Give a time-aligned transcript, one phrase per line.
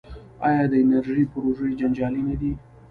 [0.47, 2.51] آیا د انرژۍ پروژې جنجالي نه دي؟